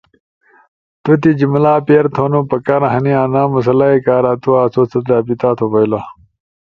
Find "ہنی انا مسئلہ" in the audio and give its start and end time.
2.93-3.85